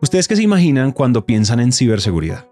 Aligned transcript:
¿Ustedes 0.00 0.28
qué 0.28 0.36
se 0.36 0.42
imaginan 0.42 0.92
cuando 0.92 1.26
piensan 1.26 1.58
en 1.58 1.72
ciberseguridad? 1.72 2.46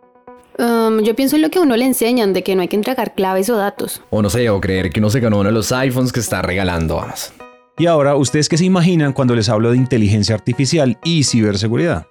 Um, 0.58 1.00
yo 1.02 1.14
pienso 1.14 1.36
en 1.36 1.42
lo 1.42 1.50
que 1.50 1.58
a 1.58 1.62
uno 1.62 1.76
le 1.76 1.84
enseñan, 1.84 2.32
de 2.32 2.42
que 2.42 2.56
no 2.56 2.62
hay 2.62 2.68
que 2.68 2.76
entregar 2.76 3.14
claves 3.14 3.48
o 3.50 3.56
datos. 3.56 4.02
O 4.10 4.20
no 4.20 4.30
sé, 4.30 4.50
o 4.50 4.60
creer 4.60 4.90
que 4.90 4.98
uno 4.98 5.10
se 5.10 5.20
ganó 5.20 5.38
uno 5.38 5.50
de 5.50 5.54
los 5.54 5.70
iPhones 5.70 6.12
que 6.12 6.20
está 6.20 6.42
regalando 6.42 6.98
Amazon. 6.98 7.36
Y 7.78 7.86
ahora, 7.86 8.16
¿ustedes 8.16 8.48
qué 8.48 8.56
se 8.56 8.64
imaginan 8.64 9.12
cuando 9.12 9.34
les 9.36 9.48
hablo 9.48 9.70
de 9.70 9.76
inteligencia 9.76 10.34
artificial 10.34 10.98
y 11.04 11.22
ciberseguridad? 11.22 12.06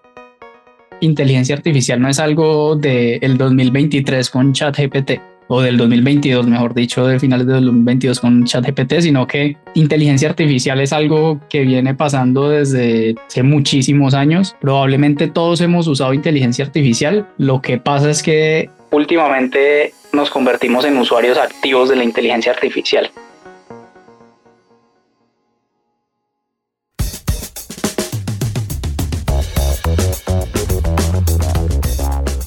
Inteligencia 1.02 1.55
artificial 1.55 1.99
no 1.99 2.07
es 2.07 2.20
algo 2.20 2.77
del 2.77 3.38
2023 3.38 4.29
con 4.29 4.54
ChatGPT 4.54 5.20
o 5.48 5.62
del 5.62 5.77
2022, 5.77 6.48
mejor 6.48 6.73
dicho, 6.73 7.05
de 7.05 7.20
finales 7.20 7.48
del 7.48 7.66
2022 7.66 8.20
con 8.20 8.45
ChatGPT, 8.45 9.02
sino 9.02 9.27
que 9.27 9.57
inteligencia 9.73 10.30
artificial 10.30 10.80
es 10.80 10.94
algo 10.94 11.39
que 11.50 11.62
viene 11.62 11.94
pasando 11.94 12.50
desde 12.50 13.16
hace 13.27 13.44
muchísimos 13.44 14.13
años. 14.13 14.55
Probablemente 14.59 15.27
todos 15.27 15.62
hemos 15.62 15.88
usado 15.88 16.13
inteligencia 16.13 16.66
artificial. 16.66 17.27
Lo 17.38 17.62
que 17.62 17.77
pasa 17.77 18.09
es 18.09 18.23
que 18.23 18.70
últimamente 18.91 19.94
nos 20.13 20.30
convertimos 20.30 20.86
en 20.86 20.98
usuarios 20.98 21.38
activos 21.38 21.89
de 21.89 21.98
la 21.98 22.03
inteligencia 22.03 22.52
artificial. 22.52 23.12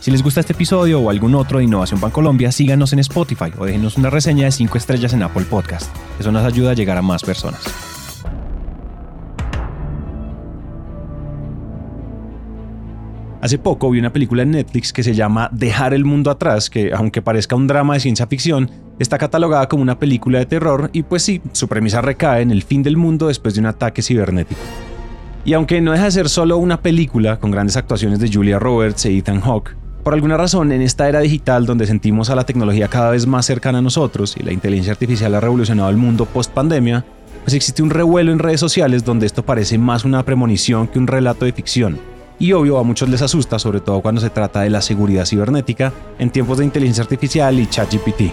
Si 0.00 0.10
les 0.10 0.22
gusta 0.22 0.40
este 0.40 0.52
episodio 0.52 1.00
o 1.00 1.10
algún 1.10 1.34
otro 1.34 1.58
de 1.58 1.64
Innovación 1.64 2.00
Bancolombia, 2.00 2.52
síganos 2.52 2.92
en 2.92 3.00
Spotify 3.00 3.50
o 3.58 3.64
déjenos 3.64 3.96
una 3.96 4.10
reseña 4.10 4.44
de 4.44 4.52
5 4.52 4.78
estrellas 4.78 5.12
en 5.12 5.22
Apple 5.22 5.44
Podcast. 5.48 5.94
Eso 6.20 6.30
nos 6.30 6.44
ayuda 6.44 6.72
a 6.72 6.74
llegar 6.74 6.96
a 6.96 7.02
más 7.02 7.22
personas. 7.24 7.62
Hace 13.40 13.58
poco 13.58 13.90
vi 13.90 13.98
una 13.98 14.12
película 14.12 14.42
en 14.42 14.52
Netflix 14.52 14.92
que 14.92 15.02
se 15.02 15.14
llama 15.14 15.48
Dejar 15.52 15.94
el 15.94 16.04
mundo 16.04 16.30
atrás, 16.30 16.68
que 16.68 16.92
aunque 16.92 17.22
parezca 17.22 17.54
un 17.54 17.66
drama 17.66 17.94
de 17.94 18.00
ciencia 18.00 18.26
ficción, 18.26 18.70
está 18.98 19.18
catalogada 19.18 19.68
como 19.68 19.82
una 19.82 19.98
película 19.98 20.38
de 20.38 20.46
terror 20.46 20.90
y 20.92 21.04
pues 21.04 21.22
sí, 21.22 21.40
su 21.52 21.68
premisa 21.68 22.00
recae 22.00 22.42
en 22.42 22.50
el 22.50 22.62
fin 22.62 22.82
del 22.82 22.96
mundo 22.96 23.28
después 23.28 23.54
de 23.54 23.60
un 23.60 23.66
ataque 23.66 24.02
cibernético. 24.02 24.60
Y 25.44 25.52
aunque 25.52 25.80
no 25.80 25.92
deja 25.92 26.06
de 26.06 26.10
ser 26.10 26.28
solo 26.28 26.58
una 26.58 26.80
película 26.80 27.38
con 27.38 27.52
grandes 27.52 27.76
actuaciones 27.76 28.18
de 28.18 28.32
Julia 28.32 28.58
Roberts 28.58 29.06
e 29.06 29.16
Ethan 29.16 29.40
Hawke, 29.40 29.76
por 30.06 30.14
alguna 30.14 30.36
razón, 30.36 30.70
en 30.70 30.82
esta 30.82 31.08
era 31.08 31.18
digital 31.18 31.66
donde 31.66 31.84
sentimos 31.84 32.30
a 32.30 32.36
la 32.36 32.46
tecnología 32.46 32.86
cada 32.86 33.10
vez 33.10 33.26
más 33.26 33.44
cercana 33.44 33.78
a 33.78 33.82
nosotros 33.82 34.36
y 34.36 34.44
la 34.44 34.52
inteligencia 34.52 34.92
artificial 34.92 35.34
ha 35.34 35.40
revolucionado 35.40 35.90
el 35.90 35.96
mundo 35.96 36.26
post 36.26 36.52
pandemia, 36.52 37.04
pues 37.42 37.54
existe 37.54 37.82
un 37.82 37.90
revuelo 37.90 38.30
en 38.30 38.38
redes 38.38 38.60
sociales 38.60 39.04
donde 39.04 39.26
esto 39.26 39.44
parece 39.44 39.78
más 39.78 40.04
una 40.04 40.24
premonición 40.24 40.86
que 40.86 41.00
un 41.00 41.08
relato 41.08 41.44
de 41.44 41.52
ficción. 41.52 41.98
Y 42.38 42.52
obvio 42.52 42.78
a 42.78 42.84
muchos 42.84 43.08
les 43.08 43.20
asusta, 43.20 43.58
sobre 43.58 43.80
todo 43.80 44.00
cuando 44.00 44.20
se 44.20 44.30
trata 44.30 44.60
de 44.60 44.70
la 44.70 44.80
seguridad 44.80 45.24
cibernética 45.24 45.92
en 46.20 46.30
tiempos 46.30 46.58
de 46.58 46.66
inteligencia 46.66 47.02
artificial 47.02 47.58
y 47.58 47.66
ChatGPT. 47.66 48.32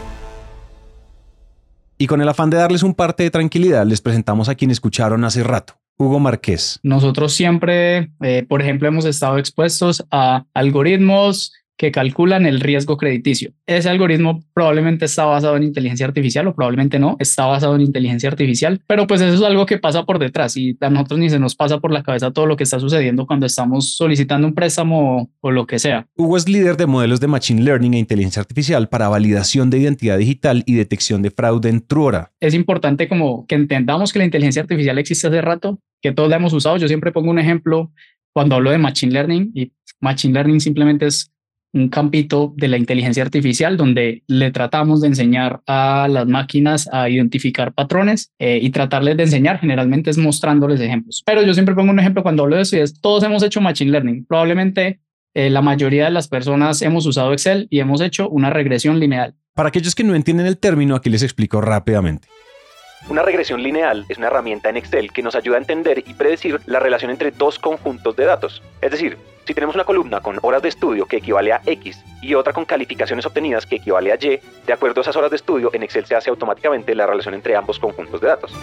Y 1.98 2.06
con 2.06 2.22
el 2.22 2.30
afán 2.30 2.52
de 2.52 2.58
darles 2.58 2.84
un 2.84 2.94
parte 2.94 3.24
de 3.24 3.32
tranquilidad, 3.32 3.84
les 3.88 4.00
presentamos 4.00 4.48
a 4.48 4.54
quien 4.54 4.70
escucharon 4.70 5.24
hace 5.24 5.42
rato, 5.42 5.74
Hugo 5.98 6.20
Márquez. 6.20 6.80
Nosotros 6.84 7.34
siempre, 7.34 8.12
eh, 8.22 8.46
por 8.48 8.62
ejemplo, 8.62 8.88
hemos 8.88 9.06
estado 9.06 9.40
expuestos 9.40 10.06
a 10.12 10.46
algoritmos 10.54 11.52
que 11.78 11.92
calculan 11.92 12.46
el 12.46 12.60
riesgo 12.60 12.98
crediticio. 12.98 13.52
Ese 13.66 13.90
algoritmo 13.90 14.44
probablemente 14.54 15.06
está 15.06 15.26
basado 15.26 15.58
en 15.58 15.64
inteligencia 15.64 16.06
artificial 16.06 16.48
o 16.48 16.56
probablemente 16.56 17.00
no, 17.00 17.18
está 17.20 17.46
basado 17.46 17.76
en 17.76 17.82
inteligencia 17.82 18.30
artificial, 18.30 18.82
pero 18.88 19.08
pues 19.08 19.22
eso 19.22 19.34
es 19.34 19.42
algo 19.42 19.66
que 19.66 19.78
pasa 19.78 20.04
por 20.04 20.20
detrás 20.20 20.56
y 20.58 20.78
a 20.80 20.90
nosotros 20.90 21.20
ni 21.20 21.30
se 21.30 21.40
nos 21.40 21.56
pasa 21.56 21.80
por 21.80 21.92
la 21.92 22.04
cabeza 22.04 22.32
todo 22.32 22.46
lo 22.46 22.56
que 22.56 22.64
está 22.64 22.80
sucediendo 22.80 23.26
cuando 23.26 23.46
estamos 23.46 23.96
solicitando 23.96 24.48
un 24.48 24.54
préstamo 24.54 25.30
o 25.42 25.52
lo 25.52 25.66
que 25.66 25.80
sea. 25.80 26.08
Hugo 26.16 26.38
es 26.38 26.48
líder 26.48 26.78
de 26.78 26.86
modelos 26.86 27.20
de 27.20 27.28
Machine 27.28 27.64
Learning 27.64 27.94
e 27.96 28.00
inteligencia 28.00 28.42
artificial 28.42 28.90
para 28.90 29.10
validación 29.10 29.70
de 29.70 29.80
identidad 29.80 30.18
digital 30.18 30.64
y 30.66 30.76
detección 30.76 31.22
de 31.22 31.32
fraude 31.32 31.70
en 31.70 31.82
Truora. 31.82 32.32
Es 32.40 32.54
importante 32.54 33.08
como 33.08 33.46
que 33.48 33.56
entendamos 33.56 34.14
que 34.14 34.20
la 34.20 34.26
inteligencia 34.26 34.62
artificial 34.62 34.98
existe 34.98 35.28
hace 35.28 35.42
rato, 35.42 35.80
que 36.02 36.12
todos 36.12 36.30
la 36.30 36.36
hemos 36.36 36.54
usado. 36.54 36.78
Yo 36.78 36.88
siempre 36.88 37.12
pongo 37.12 37.32
un 37.32 37.40
ejemplo 37.40 37.92
cuando 38.34 38.56
hablo 38.56 38.72
de 38.72 38.78
Machine 38.78 39.14
Learning 39.14 39.52
y 39.54 39.72
Machine 40.02 40.34
Learning 40.34 40.60
simplemente 40.60 41.08
es 41.08 41.33
un 41.74 41.90
campito 41.90 42.54
de 42.56 42.68
la 42.68 42.78
inteligencia 42.78 43.24
artificial 43.24 43.78
donde 43.78 44.24
le 44.28 44.52
tratamos 44.52 45.02
de 45.02 45.08
enseñar 45.08 45.62
a 45.66 46.08
las 46.10 46.28
máquinas 46.28 46.88
a 46.92 47.10
identificar 47.10 47.74
patrones 47.74 48.32
eh, 48.40 48.60
y 48.62 48.70
tratarles 48.70 49.18
de 49.18 49.24
enseñar 49.24 49.60
generalmente 49.60 50.12
es 50.12 50.18
mostrándoles 50.18 50.80
ejemplos. 50.80 51.24
Pero 51.26 51.42
yo 51.42 51.54
siempre 51.54 51.76
pongo 51.76 51.92
un 51.92 52.00
ejemplo 52.00 52.22
cuando 52.22 52.44
hablo 52.44 52.56
de 52.56 52.62
eso 52.62 52.78
y 52.78 52.80
es 52.80 53.02
todos 53.02 53.24
hemos 53.24 53.42
hecho 53.44 53.60
machine 53.60 53.92
learning. 53.92 54.26
Probablemente 54.26 55.02
eh, 55.34 55.50
la 55.50 55.64
mayoría 55.64 56.06
de 56.06 56.12
las 56.12 56.28
personas 56.28 56.84
hemos 56.84 57.08
usado 57.08 57.34
Excel 57.34 57.68
y 57.72 57.80
hemos 57.80 58.02
hecho 58.02 58.30
una 58.30 58.52
regresión 58.52 59.00
lineal. 59.00 59.36
Para 59.56 59.70
aquellos 59.70 59.96
que 59.96 60.04
no 60.04 60.14
entienden 60.14 60.46
el 60.46 60.58
término, 60.60 60.96
aquí 60.96 61.10
les 61.10 61.24
explico 61.24 61.60
rápidamente. 61.60 62.28
Una 63.10 63.24
regresión 63.24 63.62
lineal 63.62 64.06
es 64.10 64.18
una 64.18 64.28
herramienta 64.28 64.70
en 64.70 64.78
Excel 64.78 65.12
que 65.12 65.24
nos 65.24 65.36
ayuda 65.36 65.58
a 65.58 65.60
entender 65.60 66.04
y 66.08 66.14
predecir 66.14 66.60
la 66.68 66.80
relación 66.80 67.12
entre 67.12 67.32
dos 67.32 67.60
conjuntos 67.60 68.16
de 68.16 68.26
datos. 68.26 68.62
Es 68.82 68.92
decir, 68.92 69.18
si 69.46 69.54
tenemos 69.54 69.76
una 69.76 69.84
columna 69.84 70.22
con 70.22 70.40
horas 70.42 70.62
de 70.62 70.70
estudio 70.70 71.06
que 71.06 71.18
equivale 71.18 71.52
a 71.52 71.62
X 71.66 72.02
y 72.22 72.34
otra 72.34 72.54
con 72.54 72.66
calificaciones 72.66 73.26
obtenidas 73.26 73.66
que 73.66 73.78
equivale 73.78 74.12
a 74.12 74.16
Y, 74.16 74.40
de 74.66 74.74
acuerdo 74.74 75.02
a 75.02 75.04
esas 75.04 75.16
horas 75.16 75.30
de 75.32 75.36
estudio, 75.36 75.70
en 75.74 75.84
Excel 75.84 76.06
se 76.06 76.16
hace 76.16 76.30
automáticamente 76.30 76.96
la 76.96 77.06
relación 77.06 77.34
entre 77.34 77.56
ambos 77.56 77.80
conjuntos 77.80 78.22
de 78.22 78.28
datos. 78.28 78.54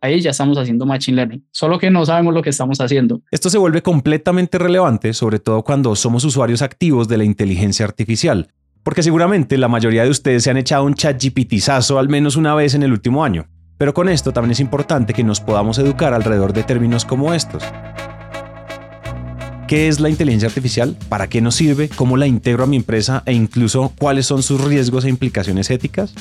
Ahí 0.00 0.20
ya 0.20 0.30
estamos 0.30 0.56
haciendo 0.58 0.86
Machine 0.86 1.16
Learning, 1.16 1.44
solo 1.50 1.78
que 1.78 1.90
no 1.90 2.06
sabemos 2.06 2.32
lo 2.32 2.42
que 2.42 2.50
estamos 2.50 2.80
haciendo. 2.80 3.20
Esto 3.32 3.50
se 3.50 3.58
vuelve 3.58 3.82
completamente 3.82 4.56
relevante, 4.56 5.12
sobre 5.12 5.40
todo 5.40 5.64
cuando 5.64 5.96
somos 5.96 6.24
usuarios 6.24 6.62
activos 6.62 7.08
de 7.08 7.18
la 7.18 7.24
inteligencia 7.24 7.84
artificial, 7.84 8.48
porque 8.84 9.02
seguramente 9.02 9.58
la 9.58 9.66
mayoría 9.66 10.04
de 10.04 10.10
ustedes 10.10 10.44
se 10.44 10.50
han 10.50 10.56
echado 10.56 10.84
un 10.84 10.94
chat 10.94 11.20
GPTizazo 11.20 11.98
al 11.98 12.08
menos 12.08 12.36
una 12.36 12.54
vez 12.54 12.74
en 12.74 12.84
el 12.84 12.92
último 12.92 13.24
año. 13.24 13.48
Pero 13.76 13.94
con 13.94 14.08
esto 14.08 14.32
también 14.32 14.52
es 14.52 14.60
importante 14.60 15.14
que 15.14 15.24
nos 15.24 15.40
podamos 15.40 15.78
educar 15.78 16.14
alrededor 16.14 16.52
de 16.52 16.64
términos 16.64 17.04
como 17.04 17.34
estos. 17.34 17.62
¿Qué 19.68 19.88
es 19.88 20.00
la 20.00 20.08
inteligencia 20.08 20.48
artificial? 20.48 20.96
¿Para 21.10 21.28
qué 21.28 21.42
nos 21.42 21.54
sirve? 21.54 21.90
¿Cómo 21.90 22.16
la 22.16 22.26
integro 22.26 22.64
a 22.64 22.66
mi 22.66 22.76
empresa? 22.76 23.22
E 23.26 23.34
incluso 23.34 23.92
cuáles 23.98 24.24
son 24.24 24.42
sus 24.42 24.64
riesgos 24.64 25.04
e 25.04 25.10
implicaciones 25.10 25.68
éticas. 25.68 26.14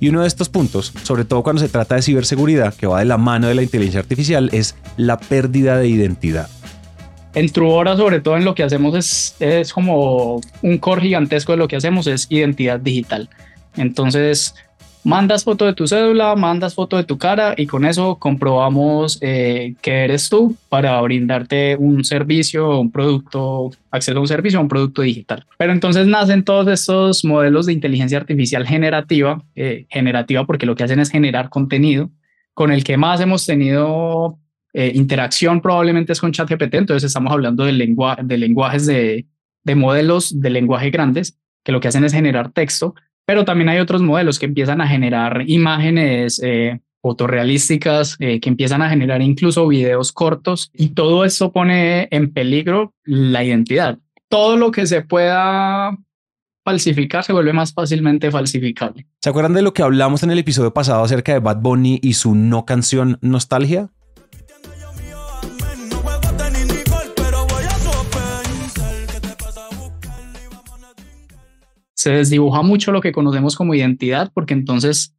Y 0.00 0.08
uno 0.08 0.22
de 0.22 0.26
estos 0.26 0.48
puntos, 0.48 0.90
sobre 1.02 1.26
todo 1.26 1.42
cuando 1.42 1.60
se 1.60 1.68
trata 1.68 1.96
de 1.96 2.02
ciberseguridad, 2.02 2.72
que 2.72 2.86
va 2.86 3.00
de 3.00 3.04
la 3.04 3.18
mano 3.18 3.46
de 3.46 3.56
la 3.56 3.62
inteligencia 3.62 4.00
artificial, 4.00 4.48
es 4.54 4.74
la 4.96 5.18
pérdida 5.18 5.76
de 5.76 5.86
identidad. 5.86 6.48
En 7.34 7.50
Truora, 7.50 7.94
sobre 7.98 8.22
todo 8.22 8.38
en 8.38 8.46
lo 8.46 8.54
que 8.54 8.62
hacemos 8.62 8.94
es, 8.94 9.36
es 9.38 9.74
como 9.74 10.40
un 10.62 10.78
core 10.78 11.02
gigantesco 11.02 11.52
de 11.52 11.58
lo 11.58 11.68
que 11.68 11.76
hacemos 11.76 12.06
es 12.06 12.26
identidad 12.30 12.80
digital. 12.80 13.28
Entonces, 13.76 14.54
mandas 15.04 15.44
foto 15.44 15.66
de 15.66 15.74
tu 15.74 15.86
cédula, 15.86 16.34
mandas 16.34 16.74
foto 16.74 16.96
de 16.96 17.04
tu 17.04 17.18
cara 17.18 17.54
y 17.56 17.66
con 17.66 17.84
eso 17.84 18.16
comprobamos 18.18 19.18
eh, 19.20 19.74
que 19.82 20.04
eres 20.04 20.28
tú 20.28 20.56
para 20.68 21.00
brindarte 21.02 21.76
un 21.78 22.04
servicio, 22.04 22.80
un 22.80 22.90
producto, 22.90 23.70
acceso 23.90 24.18
a 24.18 24.20
un 24.22 24.28
servicio, 24.28 24.60
un 24.60 24.68
producto 24.68 25.02
digital. 25.02 25.46
Pero 25.58 25.72
entonces 25.72 26.06
nacen 26.06 26.42
todos 26.42 26.66
estos 26.68 27.24
modelos 27.24 27.66
de 27.66 27.74
inteligencia 27.74 28.18
artificial 28.18 28.66
generativa, 28.66 29.42
eh, 29.54 29.86
generativa 29.90 30.44
porque 30.46 30.66
lo 30.66 30.74
que 30.74 30.84
hacen 30.84 31.00
es 31.00 31.10
generar 31.10 31.50
contenido, 31.50 32.10
con 32.54 32.72
el 32.72 32.82
que 32.82 32.96
más 32.96 33.20
hemos 33.20 33.44
tenido 33.44 34.38
eh, 34.72 34.92
interacción 34.94 35.60
probablemente 35.60 36.12
es 36.12 36.20
con 36.20 36.32
ChatGPT, 36.32 36.74
entonces 36.74 37.04
estamos 37.04 37.32
hablando 37.32 37.64
de, 37.64 37.72
de 37.72 38.38
lenguajes 38.38 38.86
de, 38.86 39.26
de 39.62 39.74
modelos 39.74 40.40
de 40.40 40.50
lenguaje 40.50 40.90
grandes, 40.90 41.38
que 41.62 41.72
lo 41.72 41.80
que 41.80 41.88
hacen 41.88 42.04
es 42.04 42.12
generar 42.12 42.52
texto 42.52 42.94
pero 43.26 43.44
también 43.44 43.68
hay 43.68 43.78
otros 43.78 44.02
modelos 44.02 44.38
que 44.38 44.46
empiezan 44.46 44.80
a 44.80 44.88
generar 44.88 45.44
imágenes 45.46 46.40
eh, 46.42 46.80
fotorrealísticas, 47.02 48.16
eh, 48.18 48.40
que 48.40 48.48
empiezan 48.48 48.82
a 48.82 48.88
generar 48.88 49.22
incluso 49.22 49.68
videos 49.68 50.12
cortos 50.12 50.70
y 50.72 50.88
todo 50.90 51.24
esto 51.24 51.52
pone 51.52 52.08
en 52.10 52.32
peligro 52.32 52.94
la 53.04 53.44
identidad. 53.44 53.98
Todo 54.28 54.56
lo 54.56 54.70
que 54.70 54.86
se 54.86 55.02
pueda 55.02 55.96
falsificar 56.64 57.22
se 57.22 57.32
vuelve 57.32 57.52
más 57.52 57.74
fácilmente 57.74 58.30
falsificable. 58.30 59.06
¿Se 59.20 59.28
acuerdan 59.28 59.52
de 59.52 59.62
lo 59.62 59.74
que 59.74 59.82
hablamos 59.82 60.22
en 60.22 60.30
el 60.30 60.38
episodio 60.38 60.72
pasado 60.72 61.04
acerca 61.04 61.32
de 61.34 61.40
Bad 61.40 61.60
Bunny 61.60 62.00
y 62.02 62.14
su 62.14 62.34
no 62.34 62.64
canción 62.64 63.18
Nostalgia? 63.20 63.90
Se 72.04 72.10
desdibuja 72.10 72.60
mucho 72.60 72.92
lo 72.92 73.00
que 73.00 73.12
conocemos 73.12 73.56
como 73.56 73.74
identidad, 73.74 74.30
porque 74.34 74.52
entonces 74.52 75.14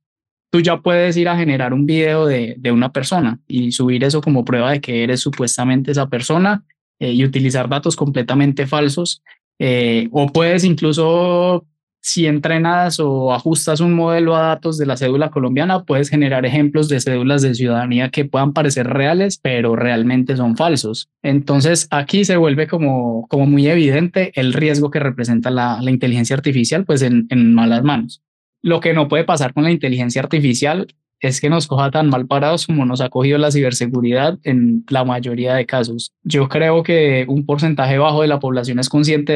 tú 0.51 0.59
ya 0.61 0.81
puedes 0.81 1.17
ir 1.17 1.27
a 1.27 1.35
generar 1.35 1.73
un 1.73 1.87
video 1.87 2.27
de, 2.27 2.59
una 2.71 2.91
persona 2.91 3.39
y 3.47 3.71
subir 3.71 4.03
eso 4.03 4.21
como 4.21 4.45
prueba 4.45 4.69
de 4.69 4.81
que 4.81 5.01
eres 5.01 5.19
supuestamente 5.19 5.89
esa 5.89 6.09
persona 6.09 6.63
eh, 6.99 7.11
y 7.11 7.25
utilizar 7.25 7.69
datos 7.69 7.95
completamente 7.95 8.67
falsos. 8.67 9.23
Eh, 9.57 10.09
o 10.11 10.27
puedes 10.27 10.63
incluso 10.63 11.65
si 12.05 12.27
entrenas 12.27 12.99
o 12.99 13.33
ajustas 13.33 13.79
un 13.79 13.95
modelo 13.95 14.35
a 14.35 14.41
datos 14.41 14.77
de 14.77 14.85
la 14.85 14.95
cédula 14.95 15.31
colombiana, 15.31 15.85
puedes 15.85 16.09
generar 16.09 16.45
ejemplos 16.45 16.87
de 16.87 17.01
cédulas 17.01 17.41
de 17.41 17.55
ciudadanía 17.55 18.11
que 18.11 18.25
puedan 18.25 18.53
parecer 18.53 18.85
reales, 18.85 19.39
pero 19.41 19.75
realmente 19.75 20.37
son 20.37 20.55
falsos. 20.55 21.09
Entonces 21.23 21.87
aquí 21.89 22.23
se 22.23 22.37
vuelve 22.37 22.67
como, 22.67 23.25
como 23.27 23.47
muy 23.47 23.67
evidente 23.67 24.31
el 24.39 24.53
riesgo 24.53 24.91
que 24.91 24.99
representa 24.99 25.49
la, 25.49 25.79
la 25.81 25.89
inteligencia 25.89 26.35
artificial 26.35 26.85
pues 26.85 27.01
en, 27.01 27.25
en 27.31 27.55
malas 27.55 27.83
manos. 27.83 28.21
Lo 28.61 28.81
que 28.81 28.93
no 28.93 29.07
puede 29.07 29.23
pasar 29.23 29.55
con 29.55 29.63
la 29.63 29.71
inteligencia 29.71 30.21
artificial 30.21 30.93
es 31.19 31.41
que 31.41 31.49
nos 31.49 31.67
coja 31.67 31.91
tan 31.91 32.09
mal 32.09 32.27
parados 32.27 32.65
como 32.67 32.85
nos 32.85 33.01
ha 33.01 33.09
cogido 33.09 33.37
la 33.37 33.51
ciberseguridad 33.51 34.37
en 34.43 34.85
la 34.89 35.03
mayoría 35.03 35.55
de 35.55 35.65
casos. 35.65 36.11
Yo 36.23 36.49
creo 36.49 36.83
que 36.83 37.25
un 37.27 37.45
porcentaje 37.45 37.97
bajo 37.97 38.21
de 38.21 38.27
la 38.27 38.39
población 38.39 38.79
es 38.79 38.89
consciente 38.89 39.33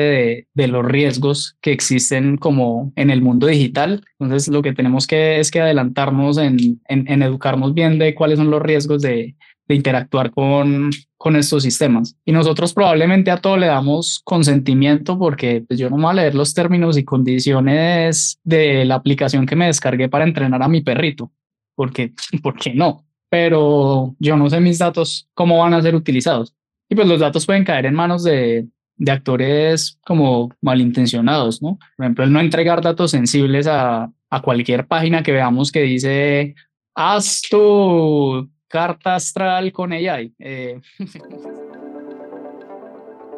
de, 0.53 0.67
los 0.67 0.85
riesgos 0.85 1.57
que 1.61 1.71
existen 1.71 2.37
como 2.37 2.93
en 2.95 3.09
el 3.09 3.21
mundo 3.21 3.47
digital. 3.47 4.03
Entonces 4.19 4.49
lo 4.49 4.61
que 4.61 4.73
tenemos 4.73 5.07
que 5.07 5.39
es 5.39 5.49
que 5.49 5.61
adelantarnos 5.61 6.37
en, 6.37 6.79
educarnos 6.87 7.73
bien 7.73 7.97
de 7.97 8.13
cuáles 8.13 8.37
son 8.37 8.51
los 8.51 8.61
riesgos 8.61 9.01
de, 9.01 9.35
interactuar 9.71 10.31
con, 10.31 10.89
con 11.15 11.35
estos 11.35 11.61
sistemas. 11.61 12.15
Y 12.25 12.31
nosotros 12.31 12.73
probablemente 12.73 13.29
a 13.29 13.37
todo 13.37 13.55
le 13.55 13.67
damos 13.67 14.19
consentimiento 14.23 15.19
porque 15.19 15.63
pues, 15.67 15.79
yo 15.79 15.91
no 15.91 15.97
voy 15.97 16.09
a 16.09 16.13
leer 16.13 16.33
los 16.33 16.55
términos 16.55 16.97
y 16.97 17.03
condiciones 17.03 18.39
de 18.43 18.83
la 18.85 18.95
aplicación 18.95 19.45
que 19.45 19.55
me 19.55 19.67
descargué 19.67 20.09
para 20.09 20.25
entrenar 20.25 20.63
a 20.63 20.67
mi 20.67 20.81
perrito 20.81 21.31
porque, 21.79 22.11
¿por 22.43 22.57
qué 22.57 22.73
no? 22.73 23.05
Pero 23.29 24.13
yo 24.19 24.35
no 24.35 24.49
sé 24.49 24.59
mis 24.59 24.79
datos 24.79 25.29
cómo 25.33 25.59
van 25.59 25.73
a 25.73 25.81
ser 25.81 25.95
utilizados. 25.95 26.53
Y 26.89 26.95
pues 26.95 27.07
los 27.07 27.21
datos 27.21 27.45
pueden 27.45 27.63
caer 27.63 27.85
en 27.85 27.93
manos 27.93 28.25
de, 28.25 28.67
de 28.97 29.11
actores 29.11 29.97
como 30.05 30.51
malintencionados, 30.59 31.61
¿no? 31.61 31.79
Por 31.95 32.05
ejemplo, 32.05 32.25
el 32.25 32.33
no 32.33 32.41
entregar 32.41 32.81
datos 32.81 33.11
sensibles 33.11 33.65
a, 33.65 34.11
a 34.29 34.41
cualquier 34.41 34.87
página 34.87 35.23
que 35.23 35.31
veamos 35.31 35.71
que 35.71 35.83
dice, 35.83 36.53
haz 36.95 37.43
tu 37.49 38.49
carta 38.67 39.15
astral 39.15 39.71
con 39.71 39.93
AI. 39.93 40.33
Eh. 40.37 40.81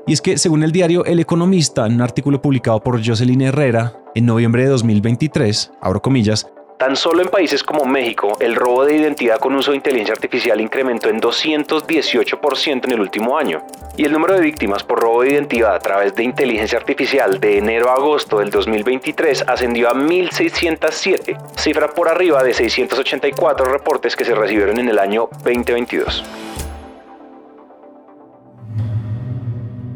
Y 0.07 0.13
es 0.13 0.21
que, 0.21 0.39
según 0.39 0.63
el 0.63 0.71
diario 0.71 1.05
El 1.05 1.19
Economista, 1.19 1.85
en 1.85 1.93
un 1.93 2.01
artículo 2.01 2.41
publicado 2.41 2.81
por 2.81 3.05
Jocelyn 3.05 3.41
Herrera 3.41 3.93
en 4.15 4.25
noviembre 4.25 4.63
de 4.63 4.69
2023, 4.69 5.71
abro 5.79 6.01
comillas, 6.01 6.51
Tan 6.81 6.95
solo 6.95 7.21
en 7.21 7.27
países 7.27 7.63
como 7.63 7.85
México, 7.85 8.37
el 8.39 8.55
robo 8.55 8.85
de 8.85 8.95
identidad 8.95 9.37
con 9.37 9.53
uso 9.53 9.69
de 9.69 9.77
inteligencia 9.77 10.15
artificial 10.15 10.59
incrementó 10.59 11.09
en 11.09 11.21
218% 11.21 12.85
en 12.85 12.91
el 12.91 12.99
último 12.99 13.37
año. 13.37 13.61
Y 13.97 14.05
el 14.05 14.11
número 14.11 14.33
de 14.33 14.41
víctimas 14.41 14.83
por 14.83 14.99
robo 14.99 15.21
de 15.21 15.29
identidad 15.29 15.75
a 15.75 15.79
través 15.79 16.15
de 16.15 16.23
inteligencia 16.23 16.79
artificial 16.79 17.39
de 17.39 17.59
enero 17.59 17.91
a 17.91 17.93
agosto 17.93 18.39
del 18.39 18.49
2023 18.49 19.43
ascendió 19.45 19.89
a 19.89 19.93
1.607, 19.93 21.37
cifra 21.55 21.87
por 21.89 22.09
arriba 22.09 22.41
de 22.41 22.51
684 22.51 23.65
reportes 23.65 24.15
que 24.15 24.25
se 24.25 24.33
recibieron 24.33 24.79
en 24.79 24.89
el 24.89 24.97
año 24.97 25.29
2022. 25.43 26.50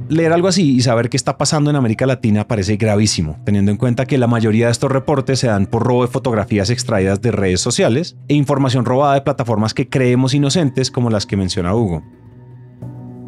Leer 0.08 0.34
algo 0.34 0.48
así 0.48 0.76
y 0.76 0.82
saber 0.82 1.10
qué 1.10 1.18
está 1.18 1.36
pasando 1.36 1.72
en 1.72 1.76
América 1.76 2.06
Latina 2.06 2.48
parece 2.48 2.76
gravísimo, 2.76 3.40
teniendo 3.44 3.72
en 3.72 3.78
cuenta 3.78 4.06
que 4.06 4.20
la 4.20 4.28
mayoría 4.28 4.68
de 4.68 4.72
estos 4.72 4.92
reportes 4.92 5.40
se 5.40 5.48
dan 5.48 5.66
por 5.66 5.84
robo 5.84 6.04
de 6.04 6.12
fotografías 6.12 6.70
extraídas 6.70 7.22
de 7.22 7.32
redes 7.32 7.60
sociales 7.60 8.16
e 8.28 8.36
información 8.36 8.86
robada 8.86 9.16
de 9.16 9.22
plataformas 9.22 9.74
que 9.74 9.90
creemos 9.90 10.36
inocentes 10.36 10.92
como 10.92 11.10
las 11.10 11.26
que 11.26 11.38
menciona 11.38 11.74
Hugo. 11.74 12.04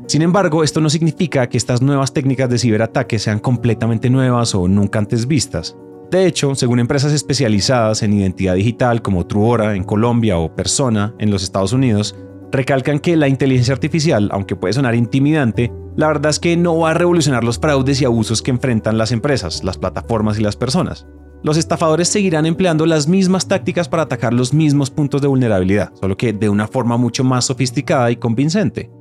Sin 0.06 0.22
embargo, 0.22 0.64
esto 0.64 0.80
no 0.80 0.92
significa 0.92 1.50
que 1.50 1.58
estas 1.58 1.82
nuevas 1.82 2.14
técnicas 2.14 2.48
de 2.50 2.60
ciberataque 2.60 3.18
sean 3.18 3.40
completamente 3.40 4.12
nuevas 4.12 4.54
o 4.54 4.68
nunca 4.68 5.00
antes 5.00 5.28
vistas. 5.28 5.76
De 6.12 6.28
hecho, 6.28 6.54
según 6.54 6.80
empresas 6.80 7.12
especializadas 7.12 8.04
en 8.04 8.14
identidad 8.14 8.54
digital 8.54 9.02
como 9.02 9.26
Truora 9.26 9.76
en 9.76 9.84
Colombia 9.84 10.38
o 10.38 10.56
Persona 10.56 11.16
en 11.18 11.32
los 11.32 11.42
Estados 11.42 11.74
Unidos, 11.74 12.16
recalcan 12.52 13.00
que 13.00 13.18
la 13.18 13.28
inteligencia 13.28 13.74
artificial, 13.74 14.30
aunque 14.32 14.56
puede 14.56 14.74
sonar 14.74 14.96
intimidante, 14.96 15.72
la 15.98 16.08
verdad 16.08 16.30
es 16.30 16.40
que 16.40 16.56
no 16.56 16.78
va 16.78 16.92
a 16.92 16.94
revolucionar 16.94 17.44
los 17.44 17.58
fraudes 17.58 18.02
y 18.02 18.06
abusos 18.06 18.44
que 18.44 18.52
enfrentan 18.52 19.00
las 19.00 19.12
empresas, 19.12 19.64
las 19.64 19.80
plataformas 19.80 20.40
y 20.40 20.44
las 20.44 20.56
personas. 20.56 21.08
Los 21.44 21.58
estafadores 21.58 22.08
seguirán 22.08 22.46
empleando 22.46 22.86
las 22.86 23.08
mismas 23.08 23.48
tácticas 23.48 23.90
para 23.90 24.04
atacar 24.04 24.32
los 24.32 24.54
mismos 24.54 24.92
puntos 24.92 25.22
de 25.22 25.28
vulnerabilidad, 25.28 25.92
solo 26.00 26.16
que 26.16 26.34
de 26.34 26.50
una 26.50 26.68
forma 26.68 26.98
mucho 26.98 27.24
más 27.24 27.46
sofisticada 27.46 28.12
y 28.12 28.18
convincente. 28.18 28.92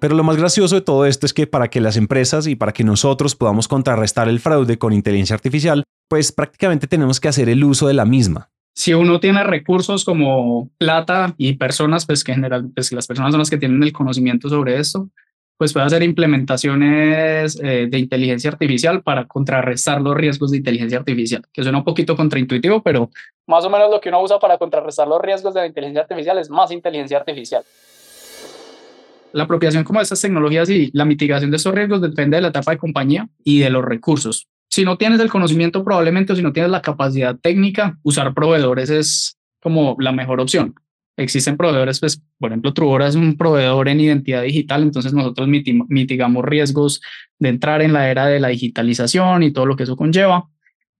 Pero 0.00 0.16
lo 0.16 0.24
más 0.24 0.36
gracioso 0.36 0.74
de 0.74 0.80
todo 0.80 1.06
esto 1.06 1.26
es 1.26 1.32
que 1.32 1.46
para 1.46 1.68
que 1.68 1.80
las 1.80 1.96
empresas 1.96 2.48
y 2.48 2.56
para 2.56 2.72
que 2.72 2.82
nosotros 2.82 3.36
podamos 3.36 3.68
contrarrestar 3.68 4.28
el 4.28 4.40
fraude 4.40 4.78
con 4.78 4.92
inteligencia 4.92 5.34
artificial, 5.34 5.84
pues 6.08 6.32
prácticamente 6.32 6.88
tenemos 6.88 7.20
que 7.20 7.28
hacer 7.28 7.48
el 7.48 7.62
uso 7.62 7.86
de 7.86 7.94
la 7.94 8.04
misma 8.04 8.51
si 8.74 8.94
uno 8.94 9.20
tiene 9.20 9.44
recursos 9.44 10.04
como 10.04 10.70
plata 10.78 11.34
y 11.36 11.54
personas, 11.54 12.06
pues 12.06 12.24
que 12.24 12.32
en 12.32 12.36
general, 12.36 12.70
pues 12.74 12.92
las 12.92 13.06
personas 13.06 13.32
son 13.32 13.40
las 13.40 13.50
que 13.50 13.58
tienen 13.58 13.82
el 13.82 13.92
conocimiento 13.92 14.48
sobre 14.48 14.78
esto, 14.78 15.08
pues 15.58 15.72
puede 15.72 15.86
hacer 15.86 16.02
implementaciones 16.02 17.58
eh, 17.62 17.86
de 17.88 17.98
inteligencia 17.98 18.50
artificial 18.50 19.02
para 19.02 19.26
contrarrestar 19.26 20.00
los 20.00 20.16
riesgos 20.16 20.50
de 20.50 20.56
inteligencia 20.56 20.98
artificial, 20.98 21.44
que 21.52 21.62
suena 21.62 21.78
un 21.78 21.84
poquito 21.84 22.16
contraintuitivo, 22.16 22.82
pero 22.82 23.10
más 23.46 23.64
o 23.64 23.70
menos 23.70 23.90
lo 23.90 24.00
que 24.00 24.08
uno 24.08 24.22
usa 24.22 24.38
para 24.38 24.58
contrarrestar 24.58 25.06
los 25.06 25.20
riesgos 25.20 25.54
de 25.54 25.60
la 25.60 25.66
inteligencia 25.66 26.02
artificial 26.02 26.38
es 26.38 26.50
más 26.50 26.72
inteligencia 26.72 27.18
artificial. 27.18 27.62
La 29.32 29.44
apropiación 29.44 29.84
como 29.84 30.00
de 30.00 30.04
estas 30.04 30.20
tecnologías 30.20 30.68
y 30.68 30.90
la 30.92 31.04
mitigación 31.04 31.50
de 31.50 31.56
esos 31.56 31.74
riesgos 31.74 32.02
depende 32.02 32.36
de 32.36 32.42
la 32.42 32.48
etapa 32.48 32.72
de 32.72 32.78
compañía 32.78 33.28
y 33.44 33.60
de 33.60 33.70
los 33.70 33.84
recursos 33.84 34.48
si 34.72 34.86
no 34.86 34.96
tienes 34.96 35.20
el 35.20 35.28
conocimiento 35.28 35.84
probablemente 35.84 36.32
o 36.32 36.36
si 36.36 36.42
no 36.42 36.54
tienes 36.54 36.70
la 36.70 36.80
capacidad 36.80 37.36
técnica, 37.36 37.98
usar 38.02 38.32
proveedores 38.32 38.88
es 38.88 39.36
como 39.60 39.96
la 39.98 40.12
mejor 40.12 40.40
opción. 40.40 40.74
Existen 41.18 41.58
proveedores, 41.58 42.00
pues, 42.00 42.22
por 42.38 42.52
ejemplo, 42.52 42.72
Truora 42.72 43.06
es 43.06 43.14
un 43.14 43.36
proveedor 43.36 43.90
en 43.90 44.00
identidad 44.00 44.40
digital, 44.42 44.82
entonces 44.82 45.12
nosotros 45.12 45.46
mitigamos 45.46 46.42
riesgos 46.46 47.02
de 47.38 47.50
entrar 47.50 47.82
en 47.82 47.92
la 47.92 48.10
era 48.10 48.26
de 48.26 48.40
la 48.40 48.48
digitalización 48.48 49.42
y 49.42 49.50
todo 49.50 49.66
lo 49.66 49.76
que 49.76 49.82
eso 49.82 49.94
conlleva. 49.94 50.48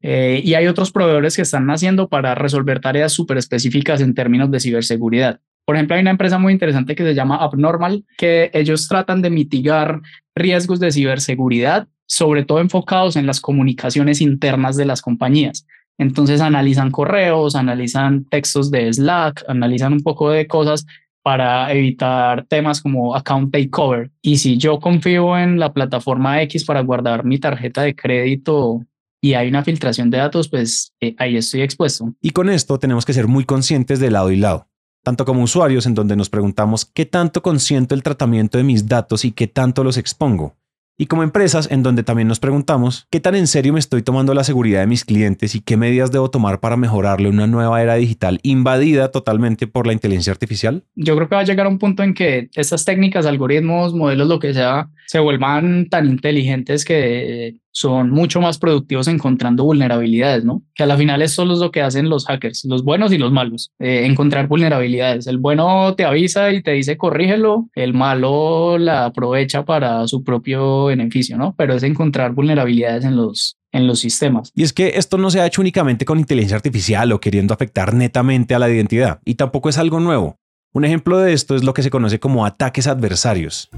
Eh, 0.02 0.42
y 0.44 0.52
hay 0.52 0.66
otros 0.66 0.92
proveedores 0.92 1.34
que 1.34 1.42
están 1.42 1.64
naciendo 1.64 2.10
para 2.10 2.34
resolver 2.34 2.78
tareas 2.80 3.12
súper 3.12 3.38
específicas 3.38 4.02
en 4.02 4.12
términos 4.12 4.50
de 4.50 4.60
ciberseguridad. 4.60 5.40
Por 5.64 5.76
ejemplo, 5.76 5.96
hay 5.96 6.02
una 6.02 6.10
empresa 6.10 6.38
muy 6.38 6.52
interesante 6.52 6.94
que 6.94 7.04
se 7.04 7.14
llama 7.14 7.36
Abnormal, 7.36 8.04
que 8.18 8.50
ellos 8.52 8.86
tratan 8.86 9.22
de 9.22 9.30
mitigar 9.30 10.02
riesgos 10.34 10.78
de 10.78 10.92
ciberseguridad 10.92 11.88
sobre 12.12 12.44
todo 12.44 12.60
enfocados 12.60 13.16
en 13.16 13.26
las 13.26 13.40
comunicaciones 13.40 14.20
internas 14.20 14.76
de 14.76 14.84
las 14.84 15.00
compañías. 15.00 15.66
Entonces 15.96 16.42
analizan 16.42 16.90
correos, 16.90 17.56
analizan 17.56 18.26
textos 18.26 18.70
de 18.70 18.92
Slack, 18.92 19.44
analizan 19.48 19.94
un 19.94 20.02
poco 20.02 20.28
de 20.28 20.46
cosas 20.46 20.84
para 21.22 21.72
evitar 21.72 22.44
temas 22.48 22.82
como 22.82 23.16
account 23.16 23.50
takeover. 23.50 24.10
Y 24.20 24.36
si 24.36 24.58
yo 24.58 24.78
confío 24.78 25.38
en 25.38 25.58
la 25.58 25.72
plataforma 25.72 26.42
X 26.42 26.66
para 26.66 26.82
guardar 26.82 27.24
mi 27.24 27.38
tarjeta 27.38 27.80
de 27.80 27.94
crédito 27.94 28.84
y 29.22 29.32
hay 29.32 29.48
una 29.48 29.64
filtración 29.64 30.10
de 30.10 30.18
datos, 30.18 30.50
pues 30.50 30.92
eh, 31.00 31.14
ahí 31.16 31.38
estoy 31.38 31.62
expuesto. 31.62 32.12
Y 32.20 32.30
con 32.30 32.50
esto 32.50 32.78
tenemos 32.78 33.06
que 33.06 33.14
ser 33.14 33.26
muy 33.26 33.46
conscientes 33.46 34.00
de 34.00 34.10
lado 34.10 34.30
y 34.30 34.36
lado, 34.36 34.68
tanto 35.02 35.24
como 35.24 35.42
usuarios 35.42 35.86
en 35.86 35.94
donde 35.94 36.16
nos 36.16 36.28
preguntamos 36.28 36.84
qué 36.84 37.06
tanto 37.06 37.42
consiento 37.42 37.94
el 37.94 38.02
tratamiento 38.02 38.58
de 38.58 38.64
mis 38.64 38.86
datos 38.86 39.24
y 39.24 39.32
qué 39.32 39.46
tanto 39.46 39.82
los 39.82 39.96
expongo 39.96 40.56
y 40.98 41.06
como 41.06 41.22
empresas 41.22 41.70
en 41.70 41.82
donde 41.82 42.02
también 42.02 42.28
nos 42.28 42.40
preguntamos 42.40 43.06
qué 43.10 43.20
tan 43.20 43.34
en 43.34 43.46
serio 43.46 43.72
me 43.72 43.78
estoy 43.78 44.02
tomando 44.02 44.34
la 44.34 44.44
seguridad 44.44 44.80
de 44.80 44.86
mis 44.86 45.04
clientes 45.04 45.54
y 45.54 45.60
qué 45.60 45.76
medidas 45.76 46.12
debo 46.12 46.30
tomar 46.30 46.60
para 46.60 46.76
mejorarle 46.76 47.28
una 47.28 47.46
nueva 47.46 47.82
era 47.82 47.94
digital 47.94 48.38
invadida 48.42 49.10
totalmente 49.10 49.66
por 49.66 49.86
la 49.86 49.92
inteligencia 49.92 50.32
artificial? 50.32 50.84
Yo 50.94 51.16
creo 51.16 51.28
que 51.28 51.34
va 51.34 51.40
a 51.40 51.44
llegar 51.44 51.66
un 51.66 51.78
punto 51.78 52.02
en 52.02 52.14
que 52.14 52.50
estas 52.54 52.84
técnicas, 52.84 53.26
algoritmos, 53.26 53.94
modelos, 53.94 54.28
lo 54.28 54.38
que 54.38 54.54
sea, 54.54 54.88
se 55.06 55.18
vuelvan 55.18 55.88
tan 55.88 56.06
inteligentes 56.06 56.84
que 56.84 57.56
son 57.72 58.10
mucho 58.10 58.40
más 58.40 58.58
productivos 58.58 59.08
encontrando 59.08 59.64
vulnerabilidades, 59.64 60.44
¿no? 60.44 60.62
Que 60.74 60.84
a 60.84 60.86
la 60.86 60.96
final 60.96 61.22
eso 61.22 61.42
es 61.42 61.58
lo 61.58 61.70
que 61.70 61.82
hacen 61.82 62.08
los 62.08 62.26
hackers, 62.26 62.64
los 62.66 62.84
buenos 62.84 63.12
y 63.12 63.18
los 63.18 63.32
malos, 63.32 63.72
eh, 63.78 64.04
encontrar 64.04 64.46
vulnerabilidades. 64.46 65.26
El 65.26 65.38
bueno 65.38 65.94
te 65.94 66.04
avisa 66.04 66.52
y 66.52 66.62
te 66.62 66.72
dice 66.72 66.96
corrígelo, 66.96 67.68
el 67.74 67.94
malo 67.94 68.78
la 68.78 69.06
aprovecha 69.06 69.64
para 69.64 70.06
su 70.06 70.22
propio 70.22 70.86
beneficio, 70.86 71.36
¿no? 71.36 71.54
Pero 71.56 71.74
es 71.74 71.82
encontrar 71.82 72.32
vulnerabilidades 72.32 73.04
en 73.04 73.16
los, 73.16 73.56
en 73.72 73.86
los 73.86 74.00
sistemas. 74.00 74.52
Y 74.54 74.62
es 74.62 74.72
que 74.72 74.92
esto 74.96 75.18
no 75.18 75.30
se 75.30 75.40
ha 75.40 75.46
hecho 75.46 75.62
únicamente 75.62 76.04
con 76.04 76.18
inteligencia 76.18 76.56
artificial 76.56 77.10
o 77.12 77.20
queriendo 77.20 77.54
afectar 77.54 77.94
netamente 77.94 78.54
a 78.54 78.58
la 78.58 78.70
identidad, 78.70 79.20
y 79.24 79.34
tampoco 79.34 79.68
es 79.68 79.78
algo 79.78 79.98
nuevo. 79.98 80.36
Un 80.74 80.84
ejemplo 80.84 81.18
de 81.18 81.32
esto 81.32 81.54
es 81.54 81.64
lo 81.64 81.74
que 81.74 81.82
se 81.82 81.90
conoce 81.90 82.18
como 82.18 82.46
ataques 82.46 82.86
adversarios. 82.86 83.68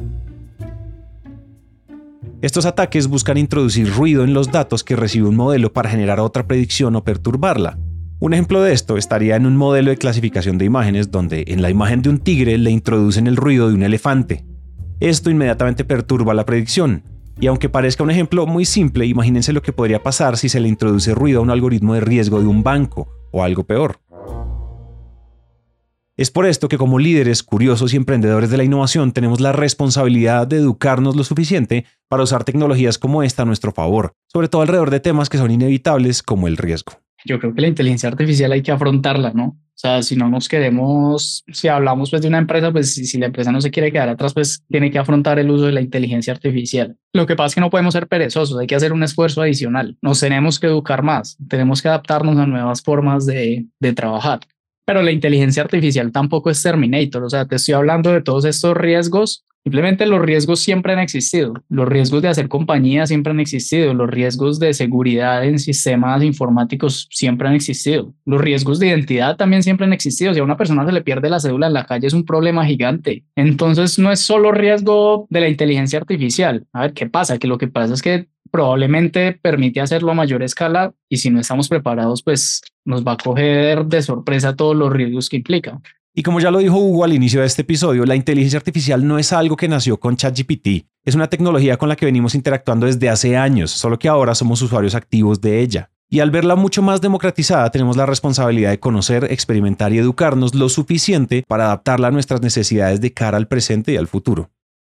Estos 2.45 2.67
ataques 2.67 3.09
buscan 3.09 3.39
introducir 3.39 3.91
ruido 3.91 4.23
en 4.23 4.35
los 4.35 4.53
datos 4.53 4.85
que 4.85 4.97
recibe 4.97 5.27
un 5.27 5.35
modelo 5.35 5.73
para 5.73 5.89
generar 5.89 6.21
otra 6.21 6.47
predicción 6.47 6.95
o 6.95 7.03
perturbarla. 7.03 7.79
Un 8.21 8.35
ejemplo 8.35 8.61
de 8.61 8.75
esto 8.75 8.99
estaría 8.99 9.37
en 9.37 9.47
un 9.47 9.57
modelo 9.57 9.91
de 9.91 9.97
clasificación 9.97 10.59
de 10.59 10.67
imágenes 10.67 11.11
donde 11.11 11.45
en 11.47 11.63
la 11.63 11.71
imagen 11.71 12.03
de 12.03 12.11
un 12.11 12.19
tigre 12.19 12.59
le 12.59 12.71
introducen 12.71 13.29
el 13.29 13.37
ruido 13.37 13.69
de 13.69 13.75
un 13.75 13.83
elefante. 13.83 14.45
Esto 15.01 15.31
inmediatamente 15.31 15.87
perturba 15.87 16.35
la 16.35 16.45
predicción, 16.45 17.05
y 17.41 17.47
aunque 17.47 17.71
parezca 17.71 18.05
un 18.05 18.11
ejemplo 18.11 18.47
muy 18.47 18.67
simple, 18.67 19.07
imagínense 19.07 19.55
lo 19.55 19.63
que 19.63 19.73
podría 19.73 20.03
pasar 20.03 20.37
si 20.37 20.51
se 20.51 20.61
le 20.61 20.69
introduce 20.69 21.15
ruido 21.15 21.39
a 21.41 21.43
un 21.43 21.51
algoritmo 21.51 21.95
de 21.95 22.03
riesgo 22.03 22.41
de 22.41 22.47
un 22.47 22.63
banco 22.63 23.09
o 23.33 23.43
algo 23.43 23.65
peor. 23.65 24.01
Es 26.17 26.31
por 26.31 26.47
esto 26.47 26.69
que 26.69 26.79
como 26.79 27.01
líderes, 27.01 27.43
curiosos 27.43 27.93
y 27.93 27.97
emprendedores 27.97 28.49
de 28.49 28.57
la 28.57 28.63
innovación 28.63 29.11
tenemos 29.11 29.41
la 29.41 29.51
responsabilidad 29.51 30.47
de 30.47 30.59
educarnos 30.59 31.17
lo 31.17 31.25
suficiente 31.25 31.87
para 32.09 32.23
usar 32.23 32.45
tecnologías 32.45 32.99
como 32.99 33.25
esta 33.25 33.43
a 33.43 33.47
nuestro 33.47 33.73
favor, 33.73 34.13
sobre 34.33 34.47
todo 34.47 34.63
alrededor 34.63 34.91
de 34.91 35.01
temas 35.01 35.29
que 35.29 35.39
son 35.39 35.51
inevitables 35.51 36.23
como 36.23 36.47
el 36.47 36.57
riesgo. 36.57 36.93
Yo 37.25 37.41
creo 37.41 37.53
que 37.53 37.63
la 37.63 37.67
inteligencia 37.67 38.09
artificial 38.09 38.53
hay 38.53 38.63
que 38.63 38.71
afrontarla, 38.71 39.33
¿no? 39.33 39.45
O 39.47 39.77
sea, 39.77 40.03
si 40.03 40.15
no 40.15 40.29
nos 40.29 40.49
queremos, 40.49 41.43
si 41.51 41.67
hablamos 41.67 42.11
pues 42.11 42.23
de 42.23 42.29
una 42.29 42.39
empresa, 42.39 42.71
pues 42.71 42.95
si, 42.95 43.19
la 43.19 43.27
empresa 43.27 43.51
no 43.51 43.61
se 43.61 43.73
quiere 43.73 43.91
quedar 43.91 44.09
atrás, 44.09 44.35
pues 44.35 44.63
tiene 44.71 44.93
que 44.93 45.01
afrontar 45.01 45.41
el 45.41 45.51
uso 45.51 45.67
de 45.67 45.73
la 45.73 45.81
inteligencia 45.81 46.33
artificial. 46.33 46.97
Lo 47.13 47.27
que 47.27 47.35
pasa 47.35 47.47
es 47.49 47.55
que 47.57 47.61
no 47.61 47.71
podemos 47.71 47.93
ser 47.93 48.07
perezosos, 48.07 48.57
hay 48.57 48.69
que 48.69 48.77
hacer 48.77 48.93
un 48.93 49.03
esfuerzo 49.03 49.43
adicional. 49.43 49.99
Nos 50.01 50.21
tenemos 50.21 50.61
que 50.61 50.69
educar 50.69 51.03
más, 51.03 51.37
tenemos 51.49 51.83
que 51.83 51.89
adaptarnos 51.89 52.37
a 52.37 52.47
nuevas 52.47 52.83
formas 52.83 53.27
de 53.27 53.67
trabajar. 53.97 54.39
Pero 54.85 55.03
la 55.03 55.13
inteligencia 55.13 55.63
artificial 55.63 56.13
tampoco 56.13 56.51
es 56.51 56.63
Terminator, 56.63 57.25
o 57.25 57.31
sea, 57.31 57.47
te 57.47 57.57
estoy 57.57 57.75
hablando 57.75 58.13
de 58.13 58.23
todos 58.23 58.45
estos 58.45 58.77
riesgos 58.77 59.45
Simplemente 59.65 60.05
los 60.05 60.21
riesgos 60.21 60.61
siempre 60.61 60.93
han 60.93 60.99
existido. 60.99 61.55
Los 61.71 61.89
riesgos 61.89 62.21
de 62.21 62.29
hacer 62.29 62.49
compañía 62.49 63.07
siempre 63.07 63.31
han 63.31 63.41
existido. 63.41 63.95
Los 63.95 64.11
riesgos 64.11 64.59
de 64.59 64.75
seguridad 64.75 65.43
en 65.43 65.59
sistemas 65.59 66.23
informáticos 66.23 67.09
siempre 67.11 67.49
han 67.49 67.55
existido. 67.55 68.13
Los 68.27 68.43
riesgos 68.43 68.79
de 68.79 68.89
identidad 68.89 69.37
también 69.39 69.63
siempre 69.63 69.87
han 69.87 69.95
existido. 69.95 70.35
Si 70.35 70.41
a 70.41 70.45
una 70.45 70.59
persona 70.59 70.85
se 70.85 70.93
le 70.93 71.01
pierde 71.01 71.31
la 71.31 71.41
cédula 71.41 71.69
en 71.69 71.73
la 71.73 71.87
calle 71.87 72.07
es 72.07 72.13
un 72.13 72.27
problema 72.27 72.67
gigante. 72.67 73.25
Entonces 73.37 73.99
no 73.99 74.13
es 74.13 74.21
solo 74.21 74.53
riesgo 74.53 75.27
de 75.31 75.41
la 75.41 75.49
inteligencia 75.49 75.99
artificial. 75.99 76.67
A 76.75 76.83
ver, 76.83 76.93
¿qué 76.93 77.07
pasa? 77.07 77.39
Que 77.39 77.49
lo 77.49 77.57
que 77.57 77.69
pasa 77.69 77.95
es 77.95 78.03
que 78.03 78.29
probablemente 78.55 79.37
permite 79.43 79.81
hacerlo 79.81 80.13
a 80.13 80.15
mayor 80.15 80.45
escala 80.45 80.95
y 81.09 81.17
si 81.17 81.29
no 81.29 81.41
estamos 81.41 81.69
preparados, 81.69 82.23
pues 82.23 82.63
nos 82.85 83.05
va 83.05 83.15
a 83.15 83.17
coger 83.17 83.85
de 83.87 84.01
sorpresa 84.01 84.55
todos 84.55 84.77
los 84.77 84.93
riesgos 84.93 85.29
que 85.29 85.39
implica. 85.39 85.81
Y 86.15 86.23
como 86.23 86.39
ya 86.39 86.53
lo 86.53 86.61
dijo 86.61 86.79
Hugo 86.79 87.03
al 87.03 87.13
inicio 87.13 87.41
de 87.41 87.47
este 87.47 87.63
episodio, 87.63 88.05
la 88.05 88.15
inteligencia 88.15 88.57
artificial 88.57 89.05
no 89.05 89.19
es 89.19 89.33
algo 89.33 89.57
que 89.57 89.67
nació 89.67 89.99
con 89.99 90.17
ChatGPT, 90.17 90.87
es 91.05 91.17
una 91.17 91.27
tecnología 91.27 91.79
con 91.79 91.89
la 91.89 91.97
que 91.97 92.07
venimos 92.07 92.37
interactuando 92.37 92.87
desde 92.87 93.09
hace 93.09 93.37
años, 93.37 93.73
solo 93.73 93.99
que 93.99 94.07
ahora 94.07 94.37
somos 94.37 94.63
usuarios 94.63 94.95
activos 94.95 95.41
de 95.41 95.61
ella. 95.61 95.91
Y 96.09 96.21
al 96.21 96.31
verla 96.31 96.55
mucho 96.55 96.81
más 96.81 97.01
democratizada, 97.01 97.69
tenemos 97.73 97.97
la 97.97 98.07
responsabilidad 98.07 98.71
de 98.71 98.79
conocer, 98.79 99.25
experimentar 99.33 99.93
y 99.93 99.99
educarnos 99.99 100.55
lo 100.55 100.69
suficiente 100.69 101.43
para 101.49 101.65
adaptarla 101.65 102.07
a 102.07 102.13
nuestras 102.13 102.41
necesidades 102.41 103.01
de 103.01 103.13
cara 103.13 103.37
al 103.37 103.49
presente 103.49 103.91
y 103.91 103.97
al 103.97 104.07
futuro. 104.07 104.49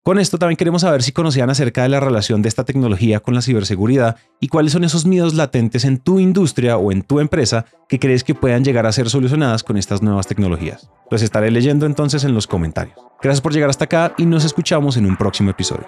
Con 0.08 0.20
esto 0.20 0.38
también 0.38 0.56
queremos 0.56 0.84
saber 0.84 1.04
si 1.04 1.12
conocían 1.12 1.50
acerca 1.50 1.84
de 1.84 1.90
la 1.90 2.00
relación 2.00 2.42
de 2.42 2.48
esta 2.48 2.64
tecnología 2.64 3.20
con 3.20 3.36
la 3.36 3.42
ciberseguridad 3.42 4.16
y 4.40 4.48
cuáles 4.48 4.72
son 4.72 4.86
esos 4.86 5.06
miedos 5.06 5.34
latentes 5.34 5.84
en 5.84 5.98
tu 5.98 6.22
industria 6.22 6.78
o 6.78 6.94
en 6.94 7.02
tu 7.02 7.20
empresa 7.20 7.66
que 7.90 8.00
crees 8.00 8.24
que 8.24 8.34
puedan 8.34 8.64
llegar 8.64 8.86
a 8.86 8.94
ser 8.94 9.10
solucionadas 9.10 9.64
con 9.64 9.76
estas 9.76 10.02
nuevas 10.02 10.26
tecnologías. 10.26 10.90
Los 11.12 11.24
estaré 11.24 11.52
leyendo 11.52 11.86
entonces 11.86 12.24
en 12.24 12.34
los 12.34 12.48
comentarios. 12.48 12.98
Gracias 13.22 13.42
por 13.42 13.52
llegar 13.52 13.70
hasta 13.70 13.84
acá 13.84 14.14
y 14.18 14.26
nos 14.26 14.46
escuchamos 14.46 14.96
en 14.96 15.08
un 15.08 15.18
próximo 15.18 15.50
episodio. 15.50 15.86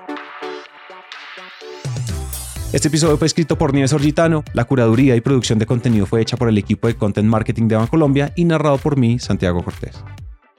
Este 2.74 2.90
episodio 2.90 3.16
fue 3.16 3.28
escrito 3.28 3.58
por 3.58 3.74
Nieves 3.74 3.94
Orgitano, 3.94 4.44
la 4.52 4.66
curaduría 4.66 5.16
y 5.16 5.22
producción 5.22 5.60
de 5.60 5.66
contenido 5.66 6.06
fue 6.06 6.20
hecha 6.20 6.36
por 6.36 6.50
el 6.50 6.58
equipo 6.58 6.90
de 6.90 6.98
Content 6.98 7.30
Marketing 7.30 7.70
de 7.70 7.78
Bancolombia 7.78 8.34
y 8.36 8.44
narrado 8.44 8.80
por 8.80 8.98
mí, 8.98 9.18
Santiago 9.18 9.64
Cortés. 9.64 9.96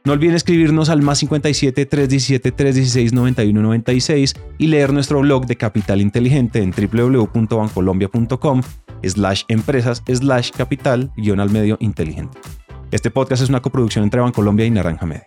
No 0.04 0.14
olviden 0.14 0.34
escribirnos 0.34 0.88
al 0.88 1.02
más 1.02 1.18
57 1.18 1.84
317 1.86 2.52
316 2.52 3.12
91 3.12 3.60
96 3.60 4.34
y 4.58 4.66
leer 4.68 4.92
nuestro 4.92 5.20
blog 5.20 5.46
de 5.46 5.56
Capital 5.56 6.00
Inteligente 6.00 6.62
en 6.62 6.72
www.bancolombia.com 6.72 8.62
slash 9.02 9.42
empresas 9.48 10.02
slash 10.06 10.50
capital 10.52 11.10
guion 11.16 11.40
al 11.40 11.50
medio 11.50 11.76
inteligente. 11.80 12.38
Este 12.90 13.10
podcast 13.10 13.42
es 13.42 13.48
una 13.50 13.60
coproducción 13.60 14.04
entre 14.04 14.20
Bancolombia 14.20 14.66
y 14.66 14.70
Naranja 14.70 15.06
Media. 15.06 15.26